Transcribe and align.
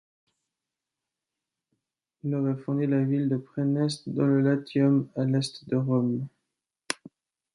Il 2.23 2.33
aurait 2.33 2.55
fondé 2.55 2.87
la 2.87 3.03
ville 3.03 3.29
de 3.29 3.37
Préneste, 3.37 4.09
dans 4.09 4.25
le 4.25 4.41
Latium, 4.41 5.07
à 5.15 5.25
l'est 5.25 5.69
de 5.69 5.75
Rome. 5.75 6.27